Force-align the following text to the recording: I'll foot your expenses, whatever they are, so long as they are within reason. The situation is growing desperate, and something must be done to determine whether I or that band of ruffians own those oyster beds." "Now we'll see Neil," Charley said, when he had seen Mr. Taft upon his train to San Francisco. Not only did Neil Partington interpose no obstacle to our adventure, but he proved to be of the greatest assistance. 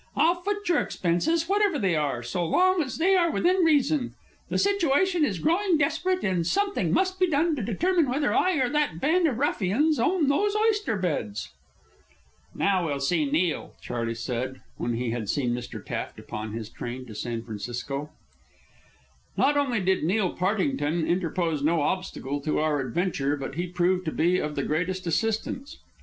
I'll 0.15 0.41
foot 0.41 0.67
your 0.67 0.79
expenses, 0.79 1.47
whatever 1.47 1.77
they 1.77 1.95
are, 1.95 2.23
so 2.23 2.43
long 2.43 2.81
as 2.81 2.97
they 2.97 3.15
are 3.15 3.29
within 3.29 3.57
reason. 3.57 4.15
The 4.49 4.57
situation 4.57 5.23
is 5.23 5.37
growing 5.37 5.77
desperate, 5.77 6.23
and 6.23 6.43
something 6.47 6.91
must 6.91 7.19
be 7.19 7.29
done 7.29 7.55
to 7.55 7.61
determine 7.61 8.09
whether 8.09 8.33
I 8.33 8.53
or 8.55 8.67
that 8.69 8.99
band 8.99 9.27
of 9.27 9.37
ruffians 9.37 9.99
own 9.99 10.27
those 10.27 10.55
oyster 10.55 10.97
beds." 10.97 11.51
"Now 12.55 12.87
we'll 12.87 12.99
see 12.99 13.25
Neil," 13.29 13.75
Charley 13.79 14.15
said, 14.15 14.61
when 14.77 14.93
he 14.95 15.11
had 15.11 15.29
seen 15.29 15.53
Mr. 15.53 15.85
Taft 15.85 16.17
upon 16.17 16.53
his 16.53 16.67
train 16.67 17.05
to 17.05 17.13
San 17.13 17.43
Francisco. 17.43 18.09
Not 19.37 19.55
only 19.55 19.81
did 19.81 20.03
Neil 20.03 20.33
Partington 20.33 21.05
interpose 21.05 21.61
no 21.61 21.83
obstacle 21.83 22.41
to 22.41 22.57
our 22.57 22.79
adventure, 22.79 23.37
but 23.37 23.53
he 23.53 23.67
proved 23.67 24.05
to 24.05 24.11
be 24.11 24.39
of 24.39 24.55
the 24.55 24.63
greatest 24.63 25.05
assistance. 25.05 25.77